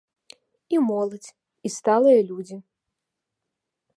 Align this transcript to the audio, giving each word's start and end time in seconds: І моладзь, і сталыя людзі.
І 0.75 0.79
моладзь, 0.87 1.27
і 1.69 1.73
сталыя 1.77 2.19
людзі. 2.31 2.57